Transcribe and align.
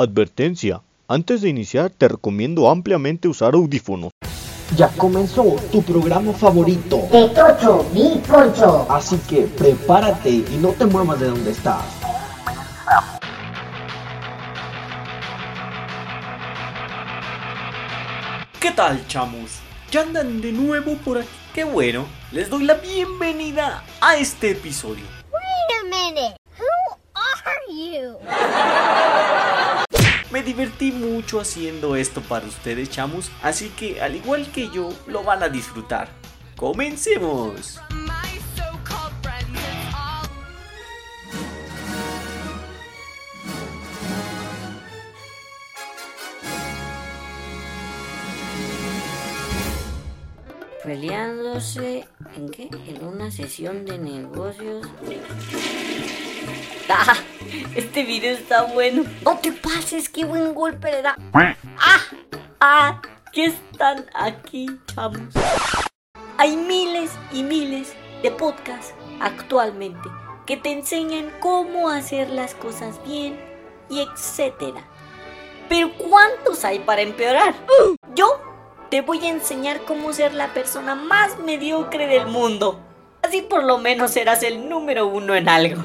Advertencia. 0.00 0.82
Antes 1.08 1.40
de 1.40 1.48
iniciar 1.48 1.90
te 1.90 2.06
recomiendo 2.06 2.70
ampliamente 2.70 3.26
usar 3.26 3.54
audífonos. 3.54 4.12
Ya 4.76 4.86
comenzó 4.90 5.56
tu 5.72 5.82
programa 5.82 6.32
favorito. 6.32 7.08
De 7.10 7.28
Tocho, 7.30 7.84
mi 7.92 8.20
Concho. 8.20 8.86
Así 8.88 9.18
que 9.28 9.48
prepárate 9.48 10.30
y 10.30 10.58
no 10.62 10.68
te 10.68 10.86
muevas 10.86 11.18
de 11.18 11.26
donde 11.26 11.50
estás. 11.50 11.82
¿Qué 18.60 18.70
tal, 18.70 19.04
chamos? 19.08 19.58
¿Ya 19.90 20.02
andan 20.02 20.40
de 20.40 20.52
nuevo 20.52 20.94
por 20.98 21.18
aquí? 21.18 21.28
Qué 21.52 21.64
bueno, 21.64 22.06
les 22.30 22.48
doy 22.48 22.62
la 22.62 22.74
bienvenida 22.74 23.82
a 24.00 24.16
este 24.16 24.52
episodio. 24.52 25.04
Wait 25.32 25.80
a 25.80 25.84
minute. 25.84 26.36
Who 26.56 26.94
are 27.16 27.66
you? 27.68 28.16
Me 30.38 30.44
divertí 30.44 30.92
mucho 30.92 31.40
haciendo 31.40 31.96
esto 31.96 32.20
para 32.20 32.46
ustedes, 32.46 32.90
chamos, 32.90 33.28
así 33.42 33.70
que 33.70 34.00
al 34.00 34.14
igual 34.14 34.46
que 34.52 34.70
yo, 34.70 34.88
lo 35.08 35.24
van 35.24 35.42
a 35.42 35.48
disfrutar. 35.48 36.08
¡Comencemos! 36.54 37.80
peleándose 50.84 52.08
en 52.36 52.48
qué? 52.48 52.70
En 52.86 53.04
una 53.04 53.30
sesión 53.30 53.84
de 53.84 53.98
negocios. 53.98 54.86
¡Ah! 56.88 57.16
Este 57.74 58.02
video 58.02 58.32
está 58.32 58.62
bueno. 58.62 59.04
No 59.22 59.38
te 59.38 59.52
pases, 59.52 60.08
qué 60.08 60.24
buen 60.24 60.54
golpe 60.54 60.90
le 60.90 61.02
da. 61.02 61.16
¡Ah! 61.32 61.54
¡Ah! 62.60 63.02
¿Qué 63.32 63.46
están 63.46 64.06
aquí, 64.14 64.66
chamos? 64.94 65.34
Hay 66.38 66.56
miles 66.56 67.10
y 67.32 67.42
miles 67.42 67.94
de 68.22 68.30
podcasts 68.30 68.94
actualmente 69.20 70.08
que 70.46 70.56
te 70.56 70.72
enseñan 70.72 71.30
cómo 71.40 71.90
hacer 71.90 72.30
las 72.30 72.54
cosas 72.54 73.02
bien 73.04 73.38
y 73.90 74.00
etcétera. 74.00 74.82
Pero 75.68 75.92
¿cuántos 75.98 76.64
hay 76.64 76.78
para 76.78 77.02
empeorar? 77.02 77.54
Yo 78.14 78.40
te 78.88 79.02
voy 79.02 79.24
a 79.26 79.28
enseñar 79.28 79.82
cómo 79.82 80.12
ser 80.14 80.32
la 80.32 80.54
persona 80.54 80.94
más 80.94 81.38
mediocre 81.38 82.06
del 82.06 82.26
mundo. 82.26 82.80
Así 83.22 83.42
por 83.42 83.62
lo 83.64 83.78
menos 83.78 84.12
serás 84.12 84.42
el 84.42 84.68
número 84.68 85.06
uno 85.06 85.34
en 85.34 85.48
algo. 85.48 85.82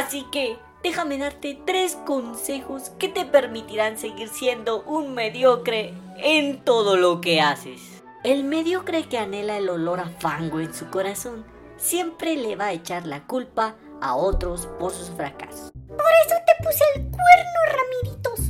Así 0.00 0.22
que 0.32 0.56
déjame 0.82 1.18
darte 1.18 1.60
tres 1.66 1.94
consejos 2.06 2.88
que 2.98 3.10
te 3.10 3.26
permitirán 3.26 3.98
seguir 3.98 4.30
siendo 4.30 4.82
un 4.84 5.12
mediocre 5.12 5.92
en 6.16 6.64
todo 6.64 6.96
lo 6.96 7.20
que 7.20 7.42
haces. 7.42 8.02
El 8.24 8.44
mediocre 8.44 9.06
que 9.10 9.18
anhela 9.18 9.58
el 9.58 9.68
olor 9.68 10.00
a 10.00 10.08
fango 10.08 10.58
en 10.58 10.72
su 10.72 10.88
corazón 10.88 11.44
siempre 11.76 12.34
le 12.36 12.56
va 12.56 12.68
a 12.68 12.72
echar 12.72 13.06
la 13.06 13.26
culpa 13.26 13.76
a 14.00 14.16
otros 14.16 14.68
por 14.78 14.90
sus 14.90 15.10
fracasos. 15.10 15.70
Por 15.86 16.12
eso 16.24 16.34
te 16.46 16.64
puse 16.64 16.82
el 16.94 17.02
cuerno, 17.02 17.60
Ramiritos. 17.76 18.40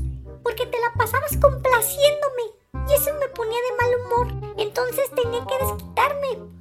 Porque 0.45 0.67
te 0.67 0.79
la 0.79 0.93
pasabas 0.97 1.37
complaciéndome. 1.37 2.45
Y 2.89 2.95
eso 2.95 3.11
me 3.19 3.29
ponía 3.29 3.59
de 3.59 3.77
mal 3.77 4.01
humor. 4.05 4.55
Entonces 4.57 5.11
tenía 5.17 5.45
que 5.45 5.65
desquitarme. 5.65 6.60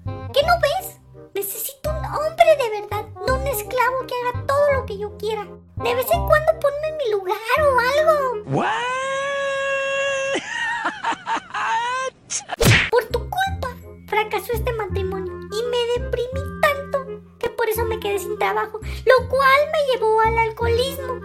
Que 5.00 5.02
yo 5.02 5.18
quiera. 5.18 5.48
De 5.78 5.96
vez 5.96 6.06
en 6.12 6.28
cuando 6.28 6.52
ponme 6.60 6.90
en 6.90 6.98
mi 6.98 7.10
lugar 7.12 7.38
o 7.60 7.80
algo. 7.80 8.44
Por 12.92 13.06
tu 13.06 13.20
culpa 13.20 13.70
fracasó 14.08 14.52
este 14.54 14.72
matrimonio 14.74 15.34
y 15.34 15.64
me 15.70 15.78
deprimí 15.96 16.42
tanto 16.62 17.06
que 17.40 17.50
por 17.50 17.68
eso 17.70 17.86
me 17.86 18.00
quedé 18.00 18.20
sin 18.20 18.38
trabajo, 18.38 18.80
lo 18.82 19.30
cual 19.30 19.60
me 19.72 19.94
llevó 19.94 20.20
al 20.22 20.38
alcoholismo 20.38 21.16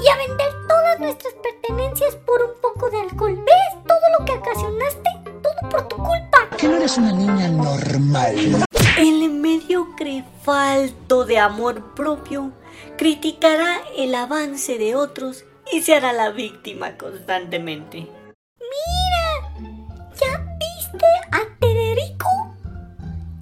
y 0.00 0.08
a 0.08 0.16
vender 0.16 0.50
todas 0.68 1.00
nuestras 1.00 1.34
pertenencias 1.34 2.16
por 2.16 2.42
un 2.42 2.52
poco 2.60 2.90
de 2.90 3.00
alcohol. 3.00 3.36
¿Ves 3.44 3.84
todo 3.86 4.00
lo 4.18 4.24
que 4.24 4.32
ocasionaste? 4.32 5.10
Todo 5.42 5.68
por 5.70 5.86
tu 5.88 5.96
culpa. 5.96 6.48
que 6.56 6.68
no 6.68 6.76
eres 6.76 6.96
una 6.98 7.12
niña 7.12 7.48
normal. 7.48 8.64
El 8.98 9.30
mediocre 9.30 10.24
falto 10.42 11.24
de 11.24 11.38
amor 11.38 11.94
propio 11.94 12.52
criticará 13.02 13.80
el 13.98 14.14
avance 14.14 14.78
de 14.78 14.94
otros 14.94 15.44
y 15.72 15.82
se 15.82 15.96
hará 15.96 16.12
la 16.12 16.30
víctima 16.30 16.96
constantemente. 16.96 18.06
Mira, 18.60 19.26
¿ya 20.14 20.38
viste 20.56 21.06
a 21.32 21.40
Federico? 21.58 22.28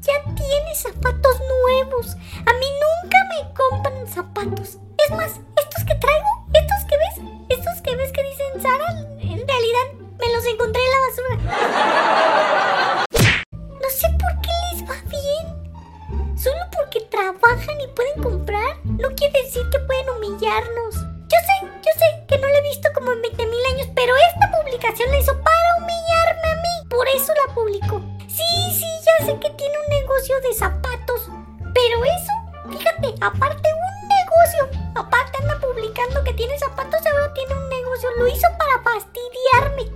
Ya 0.01 0.15
tiene 0.35 0.75
zapatos 0.75 1.41
nuevos. 1.41 2.17
A 2.47 2.53
mí 2.55 2.67
nunca 2.81 3.19
me 3.29 3.53
compran 3.53 4.07
zapatos. 4.07 4.79
Es 4.97 5.11
más, 5.11 5.33
estos 5.63 5.85
que 5.85 5.95
traigo, 5.95 6.29
estos 6.55 6.85
que 6.89 6.97
ves, 6.97 7.31
estos 7.51 7.83
que 7.83 7.97
ves 7.97 8.13
que 8.13 8.23
dicen 8.23 8.63
Sara, 8.63 8.89
en 9.21 9.47
realidad 9.47 9.87
me 10.19 10.33
los 10.33 10.47
encontré 10.47 10.81
en 10.83 10.91
la 10.91 11.01
basura. 11.07 12.00
Publicación 24.81 25.11
la 25.11 25.19
hizo 25.19 25.33
para 25.43 25.77
humillarme 25.77 26.49
a 26.49 26.55
mí. 26.55 26.89
Por 26.89 27.07
eso 27.09 27.33
la 27.47 27.55
publicó. 27.55 28.01
Sí, 28.29 28.43
sí, 28.73 28.87
ya 29.05 29.27
sé 29.27 29.39
que 29.39 29.51
tiene 29.51 29.75
un 29.79 29.91
negocio 29.91 30.41
de 30.41 30.55
zapatos. 30.55 31.29
Pero 31.75 32.05
eso, 32.05 32.33
fíjate, 32.71 33.15
aparte 33.21 33.69
un 33.69 34.09
negocio. 34.09 34.81
Aparte 34.95 35.39
anda 35.43 35.61
publicando 35.61 36.25
que 36.25 36.33
tiene 36.33 36.59
zapatos, 36.59 37.01
ahora 37.07 37.35
tiene 37.35 37.55
un 37.55 37.69
negocio. 37.69 38.09
Lo 38.17 38.27
hizo 38.27 38.49
para 38.57 38.83
fastidiarme. 38.83 39.93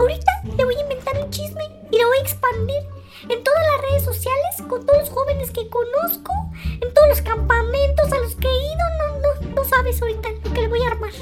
Ahorita 0.00 0.32
le 0.56 0.64
voy 0.64 0.76
a 0.76 0.80
inventar 0.80 1.22
un 1.22 1.30
chisme 1.30 1.64
y 1.90 1.98
lo 1.98 2.08
voy 2.08 2.16
a 2.16 2.22
expandir 2.22 2.82
en 3.28 3.44
todas 3.44 3.66
las 3.66 3.80
redes 3.82 4.04
sociales, 4.04 4.56
con 4.66 4.86
todos 4.86 5.00
los 5.00 5.10
jóvenes 5.10 5.50
que 5.50 5.68
conozco, 5.68 6.32
en 6.80 6.94
todos 6.94 7.08
los 7.08 7.20
campamentos 7.20 8.10
a 8.10 8.18
los 8.18 8.34
que 8.36 8.48
he 8.48 8.62
ido. 8.64 8.84
No, 8.98 9.18
no, 9.18 9.54
no 9.56 9.64
sabes 9.64 10.00
ahorita 10.00 10.30
lo 10.42 10.54
que 10.54 10.60
le 10.62 10.68
voy 10.68 10.82
a 10.84 10.88
armar. 10.88 11.12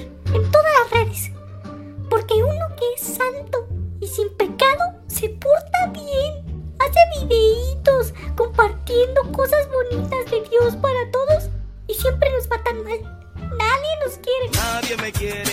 Santo 3.21 3.67
y 4.01 4.07
sin 4.07 4.29
pecado 4.37 4.85
se 5.07 5.29
porta 5.29 5.87
bien. 5.93 6.33
Hace 6.79 7.27
videitos 7.27 8.15
compartiendo 8.37 9.21
cosas 9.33 9.69
bonitas 9.71 10.25
de 10.31 10.41
Dios 10.49 10.77
para 10.77 11.11
todos 11.11 11.51
y 11.87 11.95
siempre 11.95 12.31
nos 12.31 12.49
va 12.51 12.63
tan 12.63 12.83
mal. 12.83 13.01
Nadie 13.59 13.91
nos 14.05 14.17
quiere. 14.19 14.51
Nadie 14.55 14.97
me 14.97 15.13
quiere, 15.13 15.50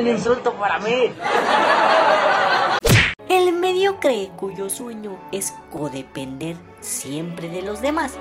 un 0.00 0.08
insulto 0.08 0.52
para 0.54 0.78
mí. 0.78 1.12
El 3.28 3.52
mediocre, 3.52 4.30
cuyo 4.36 4.70
sueño 4.70 5.18
es 5.32 5.54
codepender 5.70 6.56
siempre 6.80 7.48
de 7.48 7.62
los 7.62 7.80
demás, 7.80 8.14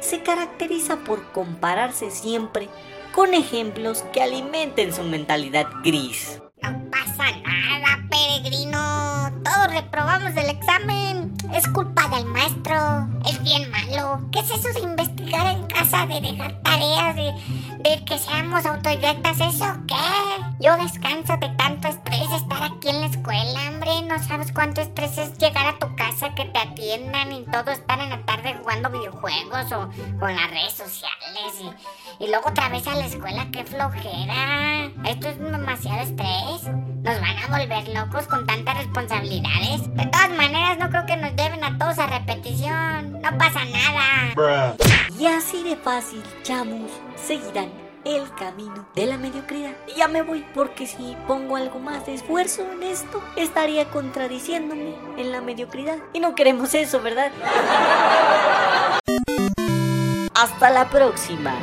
se 0.00 0.22
caracteriza 0.22 0.96
por 0.98 1.32
compararse 1.32 2.10
siempre 2.10 2.68
con 3.14 3.32
ejemplos 3.32 4.02
que 4.12 4.22
alimenten 4.22 4.92
su 4.92 5.02
mentalidad 5.02 5.66
gris. 5.82 6.40
No 6.62 6.90
pasa 6.90 7.30
nada, 7.44 7.98
peregrino. 8.10 9.30
Todos 9.44 9.72
reprobamos 9.72 10.36
el 10.36 10.50
examen. 10.50 11.34
Es 11.54 11.68
culpa 11.68 12.08
del 12.08 12.24
maestro. 12.26 13.08
Es 13.28 13.42
bien 13.42 13.70
malo. 13.70 14.28
¿Qué 14.32 14.40
es 14.40 14.50
eso 14.50 14.72
de 14.72 14.80
investigar 14.80 15.46
en 15.46 15.66
casa, 15.66 16.06
de 16.06 16.20
dejar 16.20 16.60
tareas, 16.62 17.16
de, 17.16 17.32
de 17.78 18.04
que 18.04 18.18
seamos 18.18 18.66
autodidactas? 18.66 19.40
¿Eso 19.40 19.66
qué? 19.86 20.23
Yo 20.60 20.76
descanso 20.76 21.36
de 21.38 21.48
tanto 21.50 21.88
estrés 21.88 22.30
estar 22.30 22.62
aquí 22.62 22.88
en 22.88 23.00
la 23.00 23.06
escuela, 23.06 23.60
hombre. 23.68 24.02
No 24.02 24.22
sabes 24.22 24.52
cuánto 24.52 24.80
estrés 24.80 25.18
es 25.18 25.36
llegar 25.38 25.66
a 25.66 25.78
tu 25.78 25.94
casa, 25.96 26.34
que 26.34 26.44
te 26.44 26.58
atiendan 26.58 27.32
y 27.32 27.44
todo 27.44 27.72
estar 27.72 27.98
en 27.98 28.10
la 28.10 28.24
tarde 28.24 28.54
jugando 28.60 28.90
videojuegos 28.90 29.72
o, 29.72 29.90
en 30.28 30.36
las 30.36 30.50
redes 30.50 30.74
sociales. 30.74 31.60
Y, 32.20 32.24
y 32.24 32.28
luego 32.28 32.50
otra 32.50 32.68
vez 32.68 32.86
a 32.86 32.94
la 32.94 33.06
escuela, 33.06 33.46
qué 33.50 33.64
flojera. 33.64 34.84
Esto 35.04 35.28
es 35.28 35.38
demasiado 35.38 36.02
estrés. 36.02 36.72
Nos 37.02 37.20
van 37.20 37.36
a 37.36 37.58
volver 37.58 37.88
locos 37.88 38.26
con 38.28 38.46
tantas 38.46 38.76
responsabilidades. 38.78 39.92
De 39.94 40.06
todas 40.06 40.30
maneras, 40.30 40.78
no 40.78 40.88
creo 40.88 41.04
que 41.04 41.16
nos 41.16 41.34
lleven 41.34 41.64
a 41.64 41.76
todos 41.78 41.98
a 41.98 42.06
repetición. 42.06 43.20
No 43.20 43.38
pasa 43.38 43.64
nada. 43.64 44.74
Y 45.18 45.24
Y 45.24 45.26
así 45.26 45.62
de 45.62 45.76
fácil, 45.76 46.22
chamos, 46.42 46.90
seguirán 47.16 47.83
el 48.04 48.32
camino 48.34 48.86
de 48.94 49.06
la 49.06 49.18
mediocridad. 49.18 49.72
Ya 49.96 50.08
me 50.08 50.22
voy, 50.22 50.44
porque 50.54 50.86
si 50.86 51.16
pongo 51.26 51.56
algo 51.56 51.78
más 51.78 52.06
de 52.06 52.14
esfuerzo 52.14 52.62
en 52.72 52.82
esto, 52.82 53.22
estaría 53.36 53.86
contradiciéndome 53.90 54.94
en 55.16 55.32
la 55.32 55.40
mediocridad. 55.40 55.98
Y 56.12 56.20
no 56.20 56.34
queremos 56.34 56.74
eso, 56.74 57.00
¿verdad? 57.00 57.32
Hasta 60.34 60.70
la 60.70 60.88
próxima. 60.90 61.54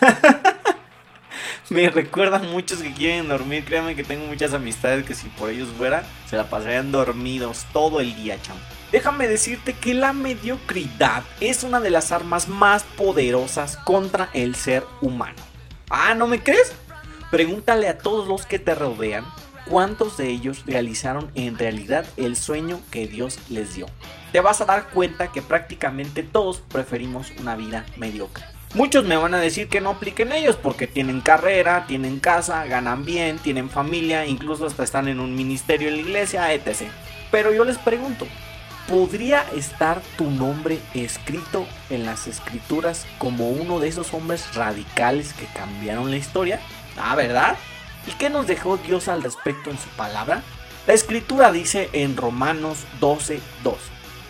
Me 1.68 1.90
recuerdan 1.90 2.50
muchos 2.50 2.78
que 2.80 2.92
quieren 2.92 3.28
dormir. 3.28 3.64
Créanme 3.64 3.96
que 3.96 4.04
tengo 4.04 4.26
muchas 4.26 4.54
amistades 4.54 5.04
que 5.04 5.14
si 5.14 5.28
por 5.28 5.50
ellos 5.50 5.68
fuera, 5.76 6.04
se 6.26 6.36
la 6.36 6.48
pasarían 6.48 6.92
dormidos 6.92 7.66
todo 7.72 8.00
el 8.00 8.14
día, 8.14 8.40
chamo. 8.40 8.60
Déjame 8.92 9.26
decirte 9.26 9.72
que 9.72 9.94
la 9.94 10.12
mediocridad 10.12 11.24
es 11.40 11.64
una 11.64 11.80
de 11.80 11.90
las 11.90 12.12
armas 12.12 12.48
más 12.48 12.84
poderosas 12.84 13.76
contra 13.78 14.30
el 14.32 14.54
ser 14.54 14.84
humano. 15.00 15.36
Ah, 15.90 16.14
¿no 16.14 16.26
me 16.26 16.42
crees? 16.42 16.72
Pregúntale 17.30 17.88
a 17.88 17.98
todos 17.98 18.28
los 18.28 18.46
que 18.46 18.58
te 18.58 18.74
rodean 18.74 19.24
cuántos 19.68 20.16
de 20.16 20.28
ellos 20.28 20.62
realizaron 20.66 21.30
en 21.34 21.58
realidad 21.58 22.06
el 22.16 22.36
sueño 22.36 22.80
que 22.90 23.06
Dios 23.06 23.38
les 23.48 23.74
dio. 23.74 23.86
Te 24.32 24.40
vas 24.40 24.60
a 24.60 24.64
dar 24.64 24.88
cuenta 24.90 25.32
que 25.32 25.42
prácticamente 25.42 26.22
todos 26.22 26.60
preferimos 26.60 27.32
una 27.40 27.56
vida 27.56 27.84
mediocre. 27.96 28.44
Muchos 28.74 29.04
me 29.04 29.16
van 29.16 29.34
a 29.34 29.40
decir 29.40 29.68
que 29.68 29.80
no 29.80 29.90
apliquen 29.90 30.32
ellos 30.32 30.56
porque 30.56 30.86
tienen 30.86 31.20
carrera, 31.20 31.86
tienen 31.86 32.20
casa, 32.20 32.66
ganan 32.66 33.04
bien, 33.04 33.38
tienen 33.38 33.70
familia, 33.70 34.26
incluso 34.26 34.66
hasta 34.66 34.84
están 34.84 35.08
en 35.08 35.18
un 35.18 35.34
ministerio 35.34 35.88
en 35.88 35.94
la 35.94 36.02
iglesia, 36.02 36.52
etc. 36.52 36.88
Pero 37.30 37.52
yo 37.52 37.64
les 37.64 37.78
pregunto, 37.78 38.26
¿podría 38.88 39.42
estar 39.54 40.00
tu 40.16 40.30
nombre 40.30 40.80
escrito 40.94 41.66
en 41.90 42.04
las 42.04 42.26
escrituras 42.26 43.06
como 43.18 43.50
uno 43.50 43.80
de 43.80 43.88
esos 43.88 44.14
hombres 44.14 44.54
radicales 44.54 45.32
que 45.32 45.46
cambiaron 45.46 46.10
la 46.10 46.16
historia? 46.16 46.60
Ah, 46.96 47.14
¿verdad? 47.16 47.56
¿Y 48.06 48.12
qué 48.12 48.30
nos 48.30 48.46
dejó 48.46 48.76
Dios 48.76 49.08
al 49.08 49.22
respecto 49.22 49.70
en 49.70 49.78
su 49.78 49.88
palabra? 49.90 50.42
La 50.86 50.94
escritura 50.94 51.50
dice 51.50 51.90
en 51.92 52.16
Romanos 52.16 52.84
12:2. 53.00 53.40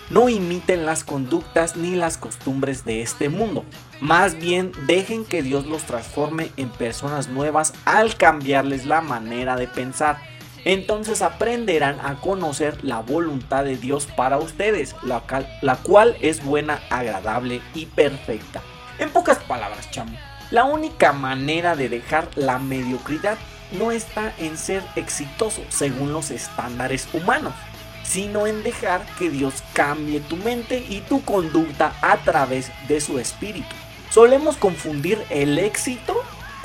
No 0.08 0.28
imiten 0.28 0.86
las 0.86 1.02
conductas 1.02 1.76
ni 1.76 1.96
las 1.96 2.16
costumbres 2.16 2.84
de 2.84 3.02
este 3.02 3.28
mundo. 3.28 3.64
Más 4.00 4.36
bien 4.36 4.72
dejen 4.86 5.24
que 5.24 5.42
Dios 5.42 5.66
los 5.66 5.82
transforme 5.82 6.52
en 6.56 6.70
personas 6.70 7.28
nuevas 7.28 7.74
al 7.84 8.16
cambiarles 8.16 8.86
la 8.86 9.00
manera 9.00 9.56
de 9.56 9.66
pensar. 9.66 10.18
Entonces 10.66 11.22
aprenderán 11.22 12.00
a 12.00 12.16
conocer 12.16 12.82
la 12.82 12.98
voluntad 12.98 13.62
de 13.62 13.76
Dios 13.76 14.08
para 14.16 14.36
ustedes, 14.38 14.96
la, 15.04 15.22
la 15.62 15.76
cual 15.76 16.16
es 16.20 16.44
buena, 16.44 16.80
agradable 16.90 17.62
y 17.72 17.86
perfecta. 17.86 18.62
En 18.98 19.10
pocas 19.10 19.38
palabras, 19.38 19.88
chamo, 19.92 20.18
la 20.50 20.64
única 20.64 21.12
manera 21.12 21.76
de 21.76 21.88
dejar 21.88 22.26
la 22.34 22.58
mediocridad 22.58 23.38
no 23.78 23.92
está 23.92 24.34
en 24.38 24.58
ser 24.58 24.82
exitoso 24.96 25.62
según 25.68 26.12
los 26.12 26.32
estándares 26.32 27.06
humanos, 27.12 27.54
sino 28.02 28.48
en 28.48 28.64
dejar 28.64 29.06
que 29.20 29.30
Dios 29.30 29.62
cambie 29.72 30.18
tu 30.18 30.34
mente 30.34 30.84
y 30.88 31.00
tu 31.02 31.24
conducta 31.24 31.94
a 32.02 32.16
través 32.16 32.72
de 32.88 33.00
su 33.00 33.20
espíritu. 33.20 33.72
Solemos 34.10 34.56
confundir 34.56 35.22
el 35.30 35.60
éxito 35.60 36.16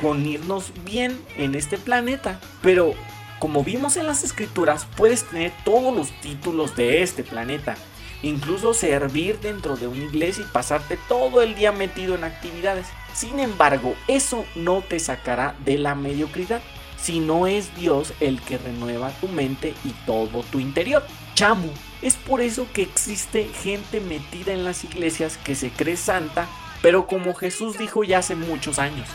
con 0.01 0.25
irnos 0.25 0.71
bien 0.85 1.21
en 1.37 1.53
este 1.53 1.77
planeta, 1.77 2.39
pero 2.63 2.95
como 3.41 3.63
vimos 3.63 3.97
en 3.97 4.05
las 4.05 4.23
escrituras, 4.23 4.85
puedes 4.95 5.23
tener 5.23 5.51
todos 5.65 5.97
los 5.97 6.11
títulos 6.21 6.75
de 6.75 7.01
este 7.01 7.23
planeta, 7.23 7.75
incluso 8.21 8.75
servir 8.75 9.39
dentro 9.39 9.75
de 9.75 9.87
una 9.87 10.03
iglesia 10.03 10.45
y 10.47 10.53
pasarte 10.53 10.99
todo 11.09 11.41
el 11.41 11.55
día 11.55 11.71
metido 11.71 12.13
en 12.13 12.23
actividades. 12.23 12.85
Sin 13.15 13.39
embargo, 13.39 13.95
eso 14.07 14.45
no 14.53 14.83
te 14.83 14.99
sacará 14.99 15.55
de 15.65 15.79
la 15.79 15.95
mediocridad, 15.95 16.61
si 17.01 17.19
no 17.19 17.47
es 17.47 17.75
Dios 17.75 18.13
el 18.19 18.39
que 18.39 18.59
renueva 18.59 19.09
tu 19.19 19.27
mente 19.27 19.73
y 19.83 19.89
todo 20.05 20.43
tu 20.43 20.59
interior. 20.59 21.03
Chamu, 21.33 21.71
es 22.03 22.17
por 22.17 22.41
eso 22.41 22.67
que 22.71 22.83
existe 22.83 23.45
gente 23.63 24.01
metida 24.01 24.53
en 24.53 24.63
las 24.63 24.83
iglesias 24.83 25.37
que 25.43 25.55
se 25.55 25.71
cree 25.71 25.97
santa, 25.97 26.47
pero 26.83 27.07
como 27.07 27.33
Jesús 27.33 27.75
dijo 27.79 28.03
ya 28.03 28.19
hace 28.19 28.35
muchos 28.35 28.77
años, 28.77 29.07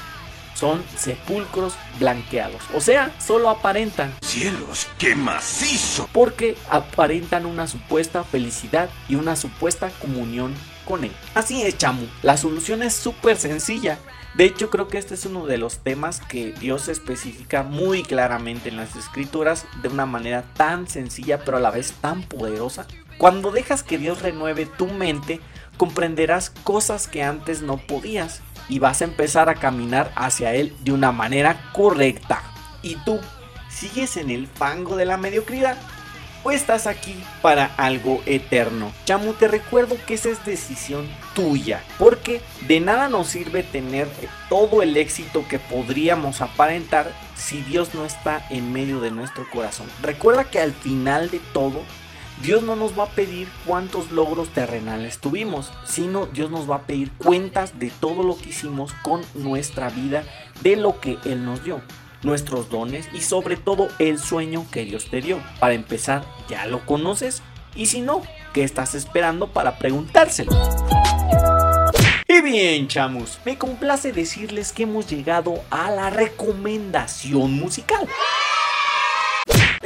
son 0.56 0.82
sepulcros 0.96 1.74
blanqueados, 1.98 2.62
o 2.74 2.80
sea, 2.80 3.14
solo 3.20 3.50
aparentan 3.50 4.14
¡Cielos, 4.22 4.88
qué 4.98 5.14
macizo! 5.14 6.08
porque 6.12 6.56
aparentan 6.70 7.46
una 7.46 7.66
supuesta 7.66 8.24
felicidad 8.24 8.88
y 9.08 9.16
una 9.16 9.36
supuesta 9.36 9.90
comunión 10.00 10.54
con 10.86 11.04
él. 11.04 11.12
Así 11.34 11.62
es, 11.62 11.76
chamu. 11.76 12.06
La 12.22 12.36
solución 12.36 12.82
es 12.82 12.94
súper 12.94 13.36
sencilla. 13.36 13.98
De 14.34 14.44
hecho, 14.44 14.70
creo 14.70 14.88
que 14.88 14.98
este 14.98 15.14
es 15.14 15.24
uno 15.26 15.46
de 15.46 15.58
los 15.58 15.78
temas 15.78 16.20
que 16.20 16.52
Dios 16.52 16.88
especifica 16.88 17.62
muy 17.62 18.02
claramente 18.02 18.68
en 18.68 18.76
las 18.76 18.94
escrituras 18.94 19.66
de 19.82 19.88
una 19.88 20.06
manera 20.06 20.44
tan 20.54 20.88
sencilla 20.88 21.40
pero 21.44 21.56
a 21.56 21.60
la 21.60 21.70
vez 21.70 21.92
tan 22.00 22.22
poderosa. 22.22 22.86
Cuando 23.18 23.50
dejas 23.50 23.82
que 23.82 23.96
Dios 23.96 24.20
renueve 24.20 24.66
tu 24.66 24.86
mente, 24.86 25.40
comprenderás 25.78 26.50
cosas 26.50 27.08
que 27.08 27.22
antes 27.22 27.62
no 27.62 27.78
podías 27.78 28.42
y 28.68 28.78
vas 28.78 29.00
a 29.00 29.04
empezar 29.04 29.48
a 29.48 29.54
caminar 29.54 30.12
hacia 30.16 30.54
Él 30.54 30.74
de 30.80 30.92
una 30.92 31.12
manera 31.12 31.70
correcta. 31.72 32.42
¿Y 32.82 32.96
tú 32.96 33.20
sigues 33.68 34.16
en 34.16 34.30
el 34.30 34.46
fango 34.46 34.96
de 34.96 35.04
la 35.04 35.16
mediocridad? 35.16 35.76
¿O 36.44 36.52
estás 36.52 36.86
aquí 36.86 37.16
para 37.42 37.72
algo 37.76 38.22
eterno? 38.24 38.92
Chamu, 39.04 39.32
te 39.32 39.48
recuerdo 39.48 39.96
que 40.06 40.14
esa 40.14 40.28
es 40.28 40.44
decisión 40.44 41.08
tuya, 41.34 41.82
porque 41.98 42.40
de 42.68 42.78
nada 42.78 43.08
nos 43.08 43.26
sirve 43.26 43.64
tener 43.64 44.06
todo 44.48 44.80
el 44.80 44.96
éxito 44.96 45.44
que 45.48 45.58
podríamos 45.58 46.40
aparentar 46.40 47.10
si 47.34 47.62
Dios 47.62 47.94
no 47.94 48.04
está 48.04 48.46
en 48.48 48.72
medio 48.72 49.00
de 49.00 49.10
nuestro 49.10 49.50
corazón. 49.50 49.88
Recuerda 50.02 50.44
que 50.44 50.60
al 50.60 50.72
final 50.72 51.30
de 51.30 51.40
todo, 51.52 51.82
Dios 52.42 52.62
no 52.62 52.76
nos 52.76 52.98
va 52.98 53.04
a 53.04 53.10
pedir 53.10 53.48
cuántos 53.64 54.10
logros 54.10 54.50
terrenales 54.50 55.18
tuvimos, 55.18 55.72
sino 55.84 56.26
Dios 56.26 56.50
nos 56.50 56.70
va 56.70 56.76
a 56.76 56.82
pedir 56.82 57.10
cuentas 57.12 57.78
de 57.78 57.90
todo 57.90 58.22
lo 58.22 58.36
que 58.36 58.50
hicimos 58.50 58.92
con 59.02 59.22
nuestra 59.34 59.88
vida, 59.88 60.24
de 60.62 60.76
lo 60.76 61.00
que 61.00 61.18
Él 61.24 61.44
nos 61.44 61.64
dio 61.64 61.80
nuestros 62.22 62.68
dones 62.68 63.08
y 63.12 63.20
sobre 63.20 63.56
todo 63.56 63.88
el 63.98 64.18
sueño 64.18 64.66
que 64.70 64.84
Dios 64.84 65.08
te 65.10 65.20
dio. 65.20 65.38
Para 65.60 65.74
empezar, 65.74 66.24
¿ya 66.48 66.66
lo 66.66 66.84
conoces? 66.84 67.42
Y 67.74 67.86
si 67.86 68.00
no, 68.00 68.22
¿qué 68.52 68.64
estás 68.64 68.94
esperando 68.94 69.48
para 69.48 69.78
preguntárselo? 69.78 70.52
Y 72.28 72.40
bien, 72.42 72.88
chamus, 72.88 73.38
me 73.44 73.56
complace 73.56 74.12
decirles 74.12 74.72
que 74.72 74.82
hemos 74.82 75.06
llegado 75.06 75.62
a 75.70 75.90
la 75.90 76.10
recomendación 76.10 77.52
musical. 77.52 78.06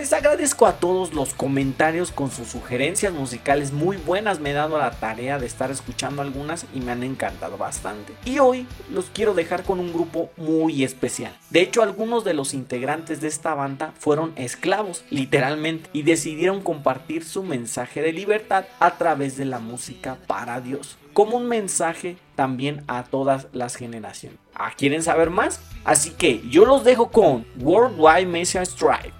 Les 0.00 0.14
agradezco 0.14 0.66
a 0.66 0.80
todos 0.80 1.12
los 1.12 1.34
comentarios 1.34 2.10
con 2.10 2.30
sus 2.30 2.48
sugerencias 2.48 3.12
musicales 3.12 3.70
muy 3.70 3.98
buenas. 3.98 4.40
Me 4.40 4.52
he 4.52 4.54
dado 4.54 4.78
la 4.78 4.92
tarea 4.92 5.38
de 5.38 5.44
estar 5.44 5.70
escuchando 5.70 6.22
algunas 6.22 6.64
y 6.72 6.80
me 6.80 6.92
han 6.92 7.02
encantado 7.02 7.58
bastante. 7.58 8.14
Y 8.24 8.38
hoy 8.38 8.66
los 8.90 9.10
quiero 9.12 9.34
dejar 9.34 9.62
con 9.62 9.78
un 9.78 9.92
grupo 9.92 10.30
muy 10.38 10.84
especial. 10.84 11.36
De 11.50 11.60
hecho, 11.60 11.82
algunos 11.82 12.24
de 12.24 12.32
los 12.32 12.54
integrantes 12.54 13.20
de 13.20 13.28
esta 13.28 13.54
banda 13.54 13.92
fueron 13.98 14.32
esclavos, 14.36 15.04
literalmente, 15.10 15.90
y 15.92 16.00
decidieron 16.00 16.62
compartir 16.62 17.22
su 17.22 17.42
mensaje 17.42 18.00
de 18.00 18.14
libertad 18.14 18.64
a 18.78 18.96
través 18.96 19.36
de 19.36 19.44
la 19.44 19.58
música 19.58 20.16
para 20.26 20.62
Dios. 20.62 20.96
Como 21.12 21.36
un 21.36 21.46
mensaje 21.46 22.16
también 22.36 22.84
a 22.86 23.02
todas 23.02 23.48
las 23.52 23.76
generaciones. 23.76 24.38
¿Ah, 24.54 24.72
¿Quieren 24.74 25.02
saber 25.02 25.28
más? 25.28 25.60
Así 25.84 26.12
que 26.12 26.40
yo 26.48 26.64
los 26.64 26.84
dejo 26.84 27.10
con 27.10 27.44
Worldwide 27.58 28.26
Messiah 28.26 28.64
Strive 28.64 29.19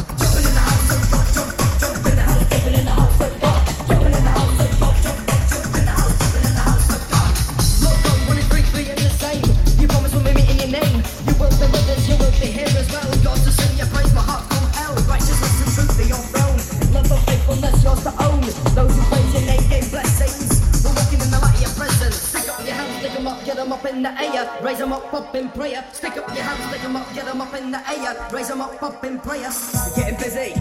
in 23.91 24.03
the 24.03 24.21
air, 24.21 24.49
raise 24.61 24.77
them 24.77 24.93
up, 24.93 25.13
up 25.13 25.35
in 25.35 25.49
prayer. 25.49 25.83
Stick 25.91 26.17
up 26.17 26.27
your 26.33 26.43
hands, 26.43 26.69
stick 26.69 26.81
them 26.81 26.95
up, 26.95 27.13
get 27.13 27.25
them 27.25 27.41
up 27.41 27.53
in 27.53 27.71
the 27.71 27.79
air, 27.89 28.29
raise 28.31 28.47
them 28.47 28.61
up, 28.61 28.81
up 28.81 29.03
in 29.03 29.19
prayer. 29.19 29.49
We're 29.49 29.95
getting 29.95 30.17
busy, 30.17 30.53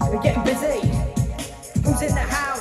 we're 0.00 0.22
getting 0.22 0.44
busy. 0.44 0.80
Who's 1.84 2.02
in 2.02 2.14
the 2.14 2.20
house? 2.20 2.53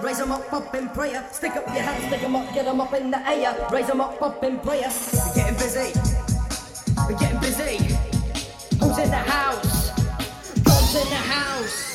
Raise 0.00 0.18
them 0.18 0.32
up, 0.32 0.52
up 0.52 0.74
in 0.74 0.88
prayer. 0.88 1.26
Stick 1.30 1.56
up 1.56 1.66
your 1.66 1.82
hands, 1.82 2.06
stick 2.06 2.20
them 2.20 2.36
up, 2.36 2.54
get 2.54 2.64
them 2.64 2.80
up 2.80 2.92
in 2.94 3.10
the 3.10 3.28
air. 3.28 3.68
Raise 3.70 3.86
them 3.86 4.00
up, 4.00 4.20
up 4.22 4.42
in 4.44 4.58
prayer. 4.60 4.90
We're 5.12 5.34
getting 5.34 5.54
busy. 5.54 5.92
We're 7.08 7.18
getting 7.18 7.40
busy. 7.40 7.76
Who's 8.80 8.98
in 8.98 9.10
the 9.10 9.16
house? 9.16 9.90
Who's 10.64 10.94
in 10.94 11.08
the 11.10 11.16
house. 11.16 11.91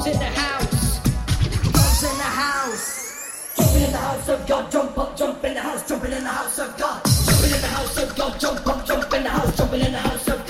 Thumbs 0.00 0.14
in 0.14 0.18
the 0.18 0.40
house. 0.40 0.98
Thumbs 0.98 2.02
in 2.04 2.16
the 2.16 2.24
house. 2.24 3.54
Jumping 3.54 3.82
in 3.82 3.92
the 3.92 3.98
house 3.98 4.28
of 4.30 4.46
God. 4.46 4.72
Jump 4.72 4.98
up, 4.98 5.14
jump 5.14 5.44
in 5.44 5.52
the 5.52 5.60
house. 5.60 5.86
Jumping 5.86 6.12
in 6.12 6.24
the 6.24 6.30
house 6.30 6.58
of 6.58 6.78
God. 6.78 7.02
Jumping 7.04 7.52
in 7.52 7.60
the 7.60 7.66
house 7.66 7.98
of 7.98 8.16
God. 8.16 8.40
Jump 8.40 8.66
up, 8.66 8.86
jump 8.86 9.12
in 9.12 9.22
the 9.24 9.28
house. 9.28 9.56
Jumping 9.58 9.80
in 9.80 9.92
the 9.92 9.98
house 9.98 10.28
of 10.28 10.46
God. 10.46 10.49